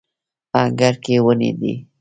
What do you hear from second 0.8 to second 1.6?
کې ونې